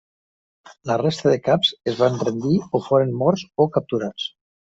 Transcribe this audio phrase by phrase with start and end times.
[0.91, 4.29] La resta de caps o es van rendir o foren morts o capturats.